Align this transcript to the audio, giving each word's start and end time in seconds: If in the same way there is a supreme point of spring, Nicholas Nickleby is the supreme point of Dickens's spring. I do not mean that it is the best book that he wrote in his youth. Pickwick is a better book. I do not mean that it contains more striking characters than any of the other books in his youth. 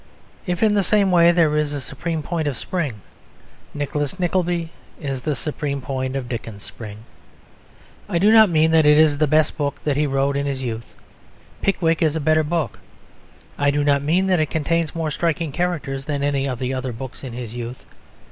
If 0.47 0.63
in 0.63 0.73
the 0.73 0.81
same 0.81 1.11
way 1.11 1.31
there 1.31 1.55
is 1.55 1.73
a 1.73 1.79
supreme 1.79 2.23
point 2.23 2.47
of 2.47 2.57
spring, 2.57 3.01
Nicholas 3.71 4.19
Nickleby 4.19 4.71
is 4.99 5.21
the 5.21 5.35
supreme 5.35 5.79
point 5.79 6.15
of 6.15 6.27
Dickens's 6.27 6.63
spring. 6.63 7.03
I 8.09 8.17
do 8.17 8.31
not 8.31 8.49
mean 8.49 8.71
that 8.71 8.87
it 8.87 8.97
is 8.97 9.19
the 9.19 9.27
best 9.27 9.57
book 9.59 9.75
that 9.83 9.97
he 9.97 10.07
wrote 10.07 10.35
in 10.35 10.47
his 10.47 10.63
youth. 10.63 10.95
Pickwick 11.61 12.01
is 12.01 12.15
a 12.15 12.19
better 12.19 12.43
book. 12.43 12.79
I 13.59 13.69
do 13.69 13.83
not 13.83 14.01
mean 14.01 14.25
that 14.25 14.39
it 14.39 14.49
contains 14.49 14.95
more 14.95 15.11
striking 15.11 15.51
characters 15.51 16.05
than 16.05 16.23
any 16.23 16.47
of 16.49 16.57
the 16.57 16.73
other 16.73 16.93
books 16.93 17.23
in 17.23 17.33
his 17.33 17.53
youth. 17.53 17.85